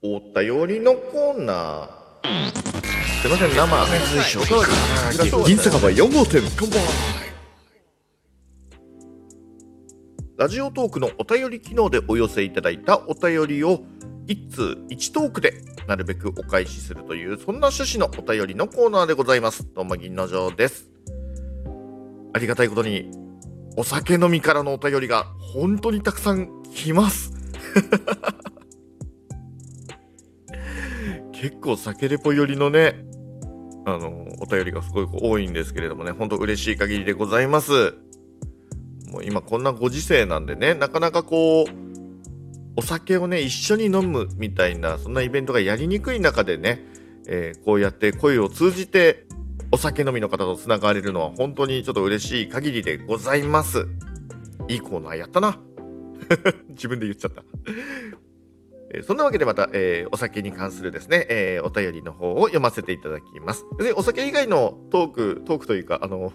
[0.00, 2.28] お便りのコーナー。
[3.20, 4.38] すいません、生、水晶
[5.44, 6.40] 銀酒場4号店、
[10.36, 13.80] ラジオトークのお便り機能でお寄せいただいたお便りを
[14.28, 15.54] 一通一トークで
[15.88, 19.66] なるべくお返しするというそんな趣旨のお便りのコーナーでございます。
[19.74, 20.88] どうも銀の城です。
[22.34, 23.10] ありがたいことに
[23.76, 27.32] お酒飲みからのお便りが本当にたくさん来ます。
[31.40, 33.04] 結構酒レポ寄りのね、
[33.86, 37.94] あの、お便りがすごい多いんですけれどもね、本当嬉しい限りでございます。
[39.12, 41.68] もう今こんなご時世なんでね、なかなかこう、
[42.76, 46.84] お酒をね、一緒に飲むみたいな、そんなイベントがやりにくい中でね、
[47.28, 49.26] えーこうやって声を通じて、
[49.70, 53.86] お酒飲みの方と繋がれるのは本当にちょっと嬉しい限りでございます。
[54.68, 55.60] いいコーナーやったな。
[56.70, 57.44] 自分で言っちゃった。
[58.94, 63.64] えそんなわけでまた、えーお酒に関するですね、えーお便りの方を読ませていただきます。
[63.78, 66.32] でお酒以外のトーク、トークというか、あの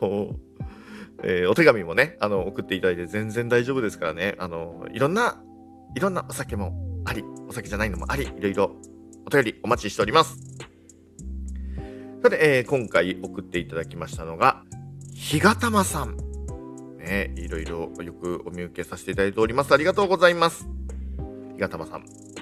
[1.23, 5.41] えお手紙もね、あの、送っていただいて全然大丈夫ですからね、あのいろんな、
[5.95, 6.73] いろんなお酒も
[7.05, 8.75] あり、お酒じゃないのもあり、いろいろ
[9.25, 10.37] お便りお待ちしております。
[12.21, 14.63] さて、え今回送っていただきましたのが、
[15.13, 16.17] ひがたまさん。
[16.97, 19.73] ね、いろいろよくお見受けさせていただいております。
[19.73, 20.67] ありがとうございます。
[21.55, 22.32] ひがたまさん。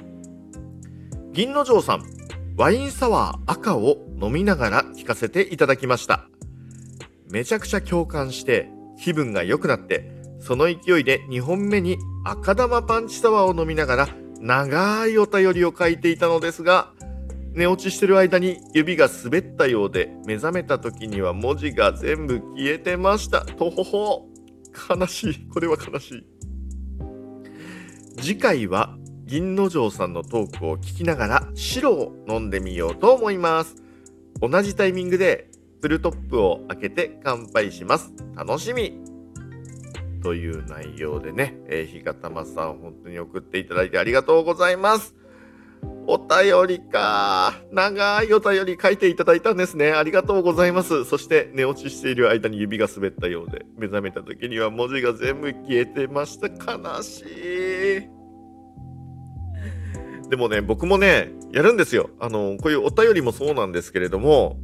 [1.34, 2.04] 銀の城さん、
[2.58, 6.28] ワインサワー赤を飲みながら聞かせていただきました。
[7.30, 8.70] めちゃくちゃ共感して、
[9.02, 14.10] 気分が良くなって、その勢いで2本目に赤玉パンチサワーを飲みながら、
[14.42, 16.92] 長いお便りを書いていたのですが、
[17.54, 23.46] 寝落ちしてる間に指が滑ったようで、目覚めた時には文字が全部消えてました。
[23.46, 24.28] とほほ。
[24.90, 25.48] 悲しい。
[25.48, 26.26] これは悲しい。
[28.18, 28.98] 次回は
[29.32, 33.82] 銀之丞さんのトークを聞きながら白を飲んでみようと思います。
[34.42, 35.50] 同じタイミングで
[35.82, 38.12] プルトップを開けて乾杯します。
[38.36, 39.00] 楽しみ
[40.22, 45.16] という内容でね、えー、ひがたまさん本当に送っていただいてありがとうございます。
[46.08, 47.54] お便りか。
[47.72, 49.94] 長いお便り書いていただいたんですね。
[49.94, 51.06] ありがとうございます。
[51.06, 56.48] そして寝落ちしている間に指が滑ったようで、目覚めた時には文字が全部消えてました。
[56.50, 57.22] 悲し
[58.18, 58.21] い。
[60.32, 62.10] でもね、僕もね、やるんですよ。
[62.18, 64.62] あの、こういうお便りもそうなんですけれども、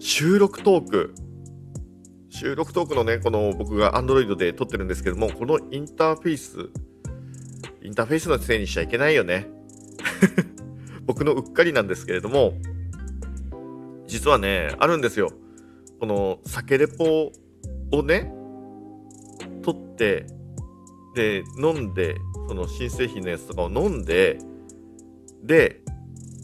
[0.00, 1.14] 収録トーク。
[2.28, 6.70] 収録トークのね、この僕が Android で撮ってるんですけども、このインターフェース、
[7.84, 9.48] インターフェースのせいにしちゃいけないよね。
[11.06, 12.54] 僕のうっかりなんですけれども、
[14.08, 15.30] 実はね、あるんですよ。
[16.00, 17.30] この酒レポ
[17.92, 18.34] をね、
[19.62, 20.26] 撮って、
[21.14, 22.16] で、飲んで、
[22.48, 24.40] その新製品のやつとかを飲んで、
[25.46, 25.80] で、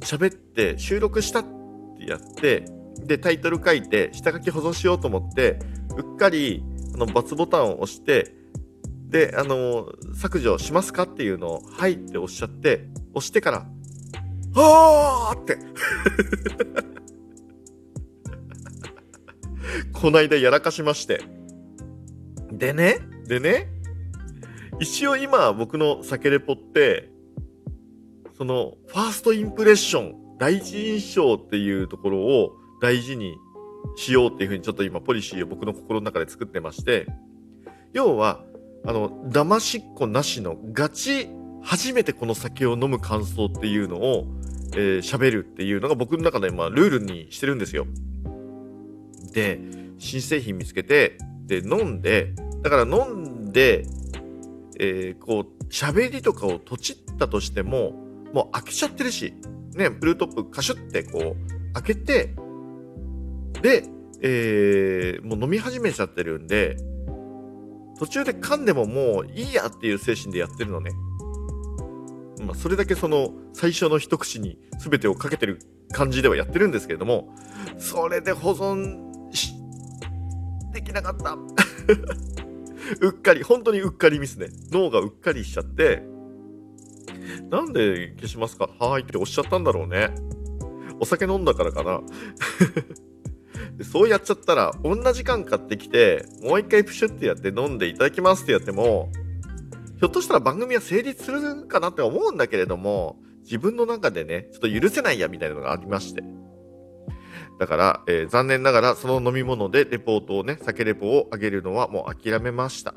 [0.00, 1.44] 喋って収録したっ
[1.98, 2.64] てやって、
[3.04, 5.58] で、タイトル書いて、下書き保存しようと思って、
[5.96, 6.62] うっかり、
[6.94, 8.34] あの、×ボタンを押して、
[9.08, 13.66] で、あの、削除しますかっていうのを、はいっておっしゃって、押してから、
[14.54, 15.58] はーって。
[19.92, 21.20] こないだやらかしまして。
[22.50, 23.68] でね、でね、
[24.80, 27.11] 一応今僕の酒レポって、
[28.36, 33.36] その、ファーストインプレッション、第一印象っていうところを大事に
[33.96, 37.06] しようっていうふうにちょっと今ポリシーを僕の心の中で作ってまして、
[37.92, 38.44] 要は、
[38.84, 41.28] あの、騙しっこなしのガチ、
[41.62, 44.26] 初めてこの酒を飲む感想っていうのを、
[44.74, 47.86] えー喋るっていうのが僕の中でまあルールにしてるんですよ。
[49.32, 49.60] で、
[49.98, 52.32] 新製品見つけて、で、飲んで、
[52.62, 53.84] だから飲んで、
[54.80, 57.94] えーこう、喋りとかをとちったとしても、
[58.32, 59.34] もう開けちゃってるし、
[59.74, 62.34] ね、ブルートップカシュってこう、開けて、
[63.62, 63.84] で、
[64.24, 66.76] えーもう飲み始めちゃってるんで、
[67.98, 70.92] 途中で噛んでももういいやっていう精神でやってるのね。
[72.44, 75.60] まあ、それだけその最初の一口に全てをかけてる
[75.92, 77.34] 感じではやってるんですけれども、
[77.78, 79.54] それで保存し、
[80.72, 81.36] できなかった。
[83.00, 84.48] うっかり、本当にうっかりミスね。
[84.70, 86.02] 脳がうっかりしちゃって、
[87.50, 88.68] なんで消しますか？
[88.78, 90.10] はーいっておっしゃったんだろうね。
[91.00, 92.00] お酒飲んだからかな。
[93.84, 99.10] そうやっちゃったら、同じ缶買ってきて、もう一回プシュってやって飲んでいただきますってやっても、
[99.98, 106.22] ひょっとしたら番組は成立するかなって思うんだけれども、自分の中でね、ちょっと許せないやみたいなのがありまして。
[107.58, 112.94] だから、えー残念ながらその飲み物でレポートをね、酒レポを上げるのはもう諦めました。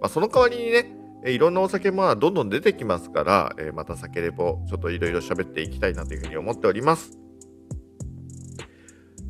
[0.00, 0.90] まあ、その代わりにね、
[1.24, 7.18] えいろんなお酒もどんどん出てきますから、えまた酒レポちょっといろいろ喋っていきたいなというふうに思っております。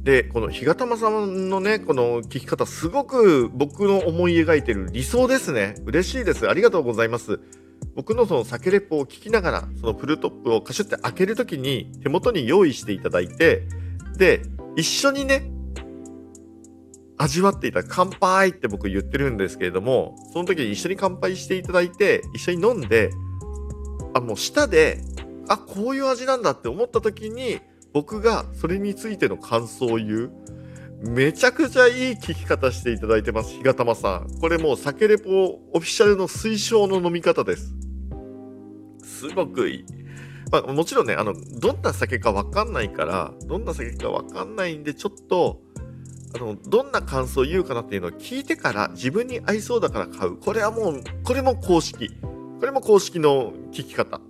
[0.02, 5.76] でこの日がたまさんのねこの聞き方すごく僕の思い描いてる理想ですね。
[5.86, 6.48] 嬉しいです。
[6.48, 7.40] ありがとうございます。
[7.94, 13.68] 僕のその酒レポを聞きながらそのプルトップをカシュって開ける時に手元に用意していただいて
[14.16, 14.42] で
[14.76, 15.53] 一緒にね
[17.16, 23.10] 味わっていた乾杯って僕言ってるんですけれどもその時に一緒に乾杯していただいて一緒に飲んで
[24.14, 25.00] あもう舌で
[25.48, 27.60] あこういう味なんだって思った時に
[27.92, 30.44] 僕がそれについての感想を言う
[31.06, 34.38] めちゃくちゃいい聞き方していただいてます、ひがたまさん。
[34.40, 37.74] これもう酒レポオフィシャルの推奨の飲み方です。
[39.02, 39.84] すごくいい。
[40.50, 45.60] まあ、もちろんね、あの、どんな酒かわかんないから、どんな酒かわかんないんで、ちょっと、
[46.34, 50.36] あの、どんな感想を言うかなっていうのを聞いてから自分に合いそうだから買う。
[50.36, 52.10] これはもう、これも公式。
[52.60, 54.20] これも公式の聞き方。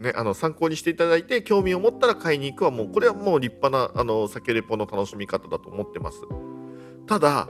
[0.00, 6.22] ね、あの参考にしていただいて興味を持ったら買いに行くはもうこれはもう立派なあの酒レポの楽しみ方だと思ってます
[7.06, 7.48] ただ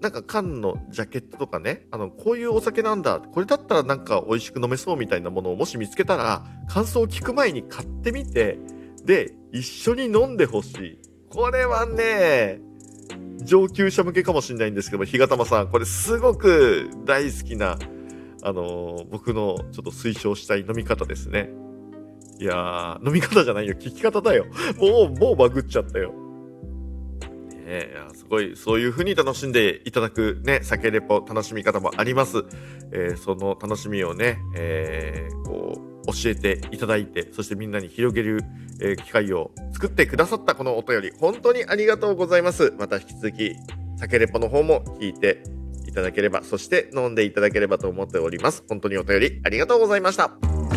[0.00, 8.58] なんか缶のジャケットとかねあのこういうお酒なんだこれだったらなんか美味しく飲めそうみたいなものをもし見つけたら感想を聞く前に買ってみて
[9.04, 10.98] で一緒に飲んでほしい
[11.30, 12.60] これはね
[13.38, 17.78] 上級者向けかもしれないんですけども、日がたまさん、これすごく大好きな
[18.42, 21.50] あのー、僕のちょっと推奨したい飲み方ですね。
[22.38, 23.74] いやー、飲み方じゃないよ。
[23.74, 24.46] 聞き方だよ。
[24.78, 26.14] もう、もうバグっちゃったよ。
[27.70, 32.44] ねすごい、そういう風に楽しんでいただくね、酒レポ楽しみ方もあります。
[32.92, 38.40] えー、その楽しみをね、えー、こう、教えていただいて、そしてみんなに広げる、
[38.80, 42.74] えー、機会を作ってくださったこのお便り、本当にありがとうございます。
[42.78, 43.54] また引き続き、
[43.96, 45.42] 酒レポの方も聞いて
[45.86, 48.64] いただければ、そして飲んでいただければと思っております。
[48.68, 50.69] 本当にお便りありがとうございました。